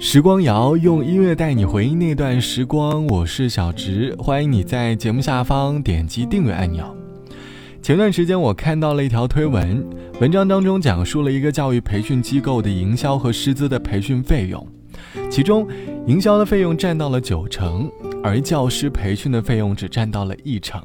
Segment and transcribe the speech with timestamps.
[0.00, 6.96] 时光谣用音乐带你回忆那段时光，我是小植，欢迎你在节目下方点击订阅按钮。
[7.82, 9.84] 前段时间我看到了一条推文，
[10.20, 14.64] 文章当中讲述了一个教育培训机构的营销和师资的培训费用，
[15.28, 15.66] 其中
[16.06, 17.90] 营销的费用占到了九成，
[18.22, 20.80] 而教师培训的费用只占到了一成。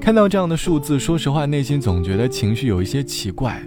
[0.00, 3.62] 看到这样的数字，说实话，内心总觉得情绪有一些奇怪，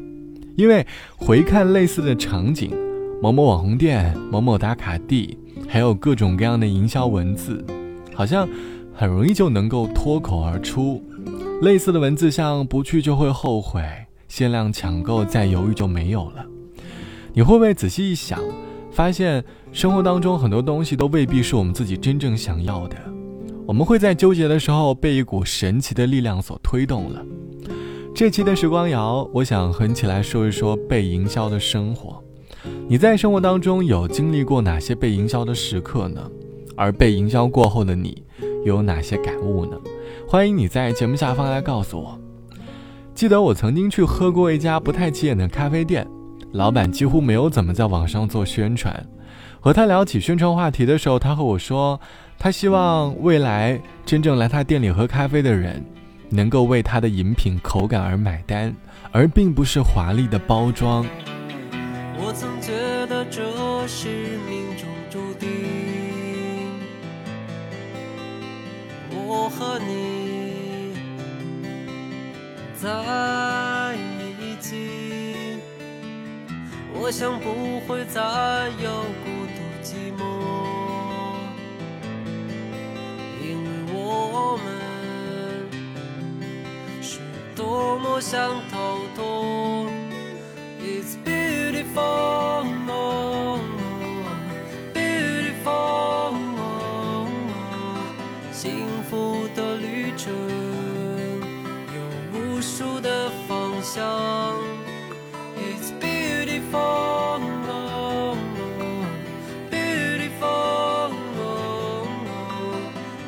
[0.56, 0.86] 因为
[1.16, 2.72] 回看类似的场景。
[3.26, 5.36] 某某网红店、某某打卡地，
[5.68, 7.66] 还有各种各样的营销文字，
[8.14, 8.48] 好像
[8.94, 11.04] 很容易就能够脱口而出。
[11.64, 13.82] 类似的文字像“不去就会后悔
[14.30, 16.46] ”“限量抢购”“再犹豫就没有了”。
[17.34, 18.40] 你会不会仔细一想，
[18.92, 22.96] 发现生活当中很多东西都未必是我们自己真正想要的？
[23.66, 27.26] 我们会在纠结的时候被一股神奇的力量所推动了。
[28.14, 32.24] 这期的时光谣，我想和你一起来说一说被营销的生活。
[32.88, 36.22] 你在生活当中有经历过哪些被营销的时刻呢？
[36.78, 38.24] 而被营销过后的你
[38.64, 39.76] 又有哪些感悟呢？
[40.28, 42.20] 欢迎你在节目下方来告诉我。
[43.16, 46.08] 记得我曾经去喝过一家不太起眼的咖啡店，
[46.52, 49.04] 老板几乎没有怎么在网上做宣传。
[49.60, 52.00] 和他聊起宣传话题的时候，他和我说，
[52.38, 55.84] 他希望未来真正来他店里喝咖啡的人，
[56.30, 58.72] 能够为他的饮品口感而买单，
[59.12, 61.04] 而并不是华丽的包装。
[62.36, 62.74] 我曾觉
[63.08, 63.42] 得这
[63.88, 64.10] 是
[64.46, 65.48] 命中注定，
[69.10, 70.92] 我和你
[72.76, 73.96] 在
[74.38, 75.62] 一起，
[76.94, 78.20] 我想不会再
[78.84, 80.22] 有孤独寂寞，
[83.42, 84.68] 因为我们
[87.02, 87.22] 是
[87.56, 90.05] 多么想逃脱。
[105.58, 107.40] It's beautiful,
[109.72, 111.12] beautiful，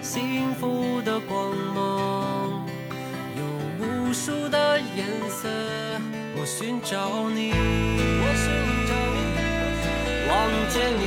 [0.01, 2.67] 幸福的光芒
[3.37, 3.43] 有
[3.79, 5.86] 无数的颜色。
[6.47, 6.95] 我寻找
[7.31, 8.47] 你，我寻
[8.87, 9.19] 找你，
[10.29, 10.31] 望
[10.69, 11.03] 见你，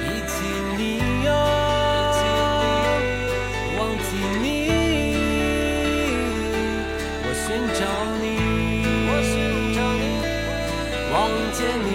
[0.00, 0.34] 忆起
[0.78, 0.80] 你
[1.28, 1.30] 啊，
[3.76, 4.08] 忘记
[4.40, 4.44] 你。
[7.24, 7.46] 我寻
[7.76, 7.80] 找
[8.22, 8.24] 你，
[9.06, 9.36] 我寻
[9.76, 10.02] 找你，
[11.12, 11.14] 望
[11.52, 11.86] 见你，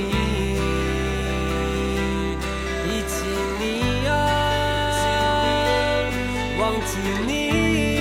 [2.85, 3.11] 忆起
[3.59, 3.61] 你
[4.07, 4.11] 啊，
[6.59, 6.91] 忘记
[7.25, 8.00] 你。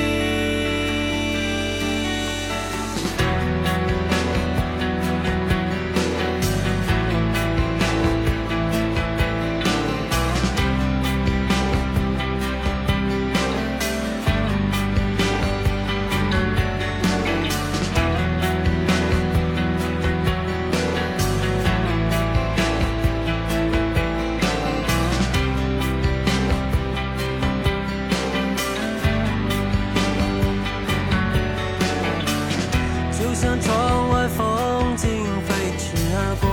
[33.30, 36.48] 就像窗外风景飞驰而过，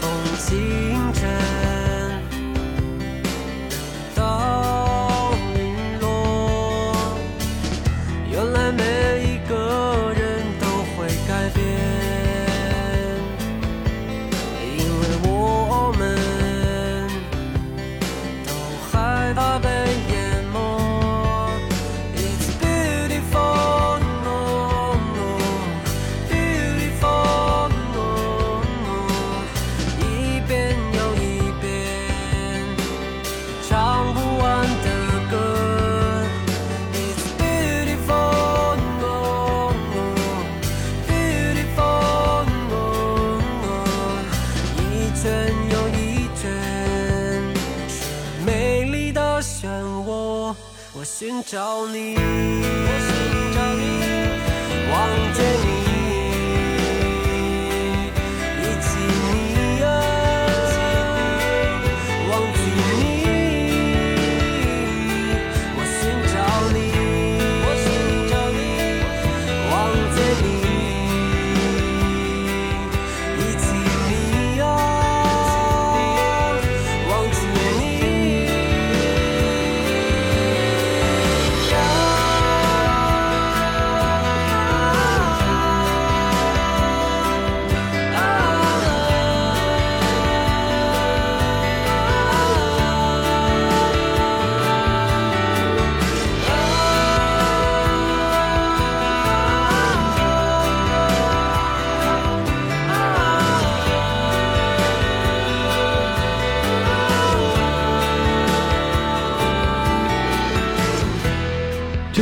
[0.00, 1.26] 从清晨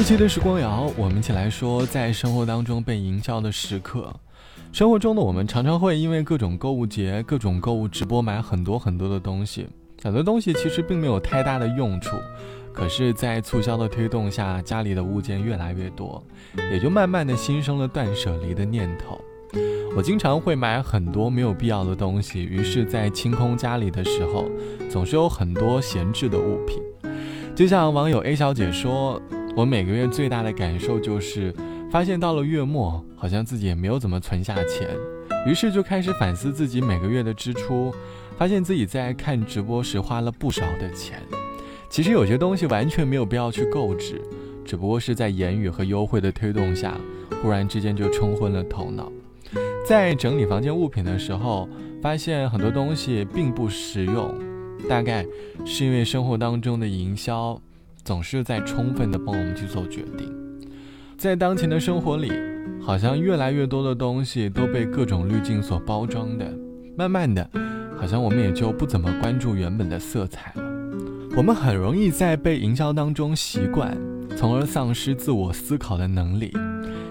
[0.05, 4.15] 期的时光谣，我们一起来说，在生活当中被营销的时刻。
[4.71, 9.67] 生活中的我们常常会因为各种购物节、各种购物直播买很多很多的东西，
[10.03, 12.19] 很多东西其实并没有太大的用处，
[12.71, 16.23] 可是，在促销的推动下，家里的物件越来越多，
[16.71, 19.19] 也就慢慢的心生了断舍离的念头。
[19.97, 24.51] 我经常会买很多没有必要的东西，于是，在清空家里的时候，
[24.91, 26.83] 总是有很多闲置的物品。
[27.55, 29.23] 就像网友 A 小姐说
[29.57, 31.55] ：“我每个月最大的感受就是，
[31.89, 34.89] 发现到了月末，好像自己也没有怎么存下钱，
[35.47, 37.95] 于是就开始反思自己每个月的支出，
[38.37, 41.23] 发现自己在看直播时花了不少的钱。
[41.89, 44.21] 其实有些东西完全没有必要去购置，
[44.65, 46.99] 只不过是在言语和优惠的推动下，
[47.41, 49.13] 忽然之间就冲昏了头脑。
[49.87, 51.69] 在整理房间物品的时候，
[52.03, 54.35] 发现很多东西并不实用。”
[54.89, 55.25] 大概
[55.65, 57.59] 是因为生活当中的营销
[58.05, 60.31] 总是在充分的帮我们去做决定，
[61.17, 62.31] 在当前的生活里，
[62.83, 66.53] 好像越来越多的东西都被各种滤镜所包装的，
[66.97, 67.49] 慢慢的，
[67.99, 70.63] 好像我们也就不怎么关注原本的色彩了。
[71.37, 73.97] 我们很容易在被营销当中习惯，
[74.37, 76.53] 从而丧失自我思考的能力。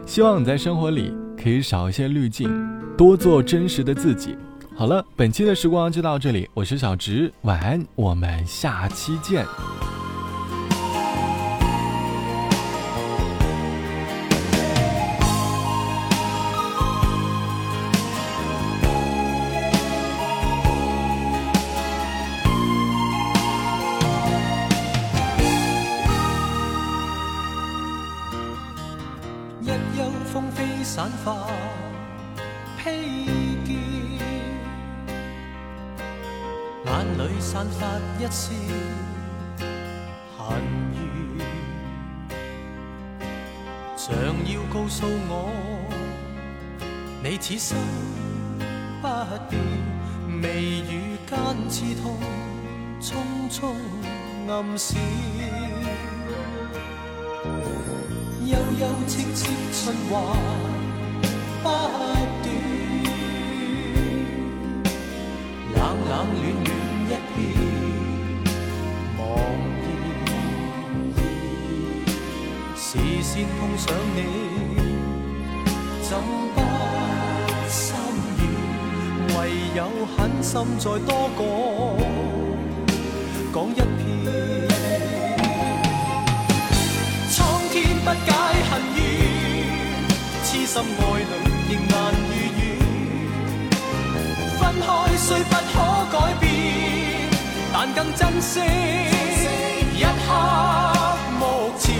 [0.06, 2.50] 希望你在生活里可以少一些滤镜，
[2.96, 4.38] 多做真实的自己。
[4.76, 9.46] 好了，本期的时光就到这里，我是小直，晚安，我们下期见。
[32.84, 32.90] 披
[33.64, 33.78] 肩。
[36.86, 37.88] 眼里散发
[38.20, 38.52] 一丝
[40.38, 40.62] 恨
[40.94, 41.48] 怨，
[43.96, 45.50] 想要告诉我，
[47.24, 47.78] 你此生
[49.02, 49.08] 不
[49.50, 49.62] 变，
[50.28, 51.40] 眉宇间
[51.70, 52.20] 刺痛，
[53.00, 53.16] 匆
[53.50, 53.74] 匆
[54.50, 55.00] 暗闪，
[58.46, 60.12] 悠悠戚戚春华
[61.64, 61.70] 不
[66.14, 66.70] 冷冷暖
[67.10, 67.12] 暖。
[72.76, 72.88] 视
[73.24, 73.84] 线碰上
[74.16, 74.20] 你，
[76.04, 76.12] 怎
[76.54, 76.58] 不
[77.68, 77.82] 心
[78.38, 78.40] 软？
[79.36, 79.38] 唯
[79.76, 79.80] 有
[80.16, 81.42] 狠心再多讲
[83.52, 84.06] 讲一遍。
[87.32, 87.36] 苍
[87.72, 87.74] 天
[88.06, 88.30] 不解
[88.70, 89.02] 恨怨，
[90.44, 91.32] 痴心爱侣
[91.74, 91.94] 仍难。
[94.74, 94.88] 分开
[95.18, 95.78] 虽不可
[96.12, 96.50] 改变，
[97.72, 98.60] 但更珍惜
[99.96, 100.08] 一刻
[101.40, 101.94] 目前。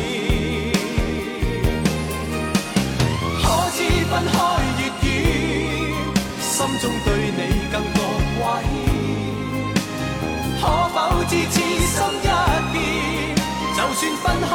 [3.42, 3.78] 可知
[4.10, 4.34] 分开
[4.80, 5.12] 越远，
[6.42, 7.40] 心中对你
[7.72, 8.00] 更觉
[8.40, 8.66] 挂牵。
[10.60, 12.26] 可否知痴心一
[12.74, 12.76] 变，
[13.76, 14.52] 就算分开，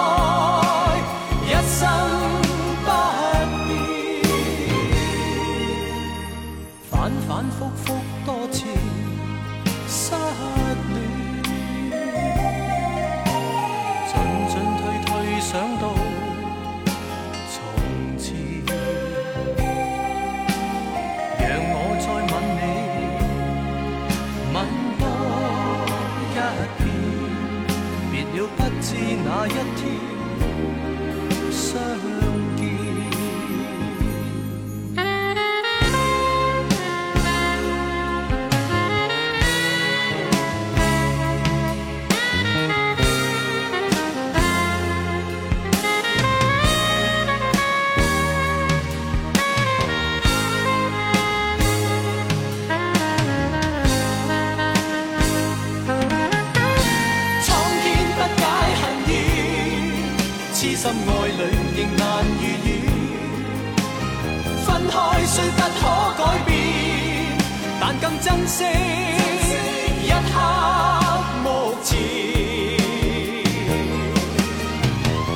[61.28, 61.42] 爱侣
[61.76, 62.68] 仍难如愿，
[64.64, 65.80] 分开虽不可
[66.16, 66.50] 改变，
[67.78, 68.64] 但更珍惜
[70.04, 70.35] 一刻
[71.44, 71.47] 目
[71.85, 71.99] 前。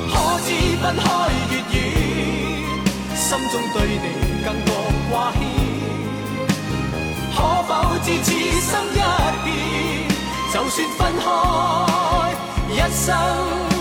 [0.09, 0.11] 可
[0.43, 0.47] 知
[0.81, 1.05] 分开
[1.51, 1.75] 越远，
[3.15, 4.05] 心中对你
[4.43, 4.67] 更觉
[5.11, 5.39] 挂牵。
[7.35, 7.71] 可否
[8.03, 8.97] 知此心一
[9.43, 9.47] 变，
[10.51, 11.25] 就算分开，
[12.73, 13.72] 一生。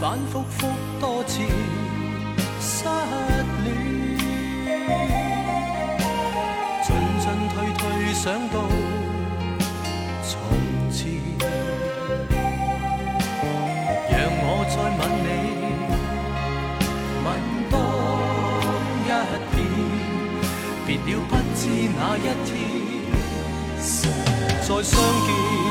[0.00, 0.66] 反反复复
[0.98, 1.42] 多次
[2.58, 2.84] 失
[3.64, 3.68] 恋
[6.82, 7.80] 进进退退
[8.14, 8.54] 想到
[10.24, 10.30] 从
[10.90, 10.98] 前
[14.10, 15.28] 让我再吻你
[17.26, 17.28] 吻
[17.68, 17.74] 多
[19.04, 19.06] 一
[19.54, 19.58] 遍
[20.86, 21.60] 别了不知
[21.98, 22.48] 哪一天
[24.62, 25.69] 再相见。